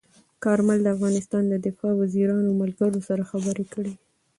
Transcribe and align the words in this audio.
کارمل 0.43 0.79
د 0.83 0.87
افغانستان 0.95 1.43
د 1.47 1.55
دفاع 1.65 1.93
وزیرانو 2.01 2.47
او 2.51 2.59
ملګرو 2.61 2.99
سره 3.07 3.27
خبرې 3.31 3.65
کړي. 3.73 3.93